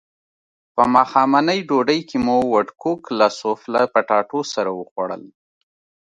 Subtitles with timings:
[0.75, 5.23] په ماښامنۍ ډوډۍ کې مو وډکوک له سوفله پټاټو سره وخوړل.